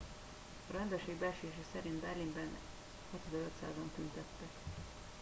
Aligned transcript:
a 0.69 0.73
rendőrség 0.77 1.15
becslése 1.15 1.63
szerint 1.73 1.95
berlinben 1.95 2.49
6500 3.11 3.69
an 3.77 3.91
tüntettek 3.95 4.49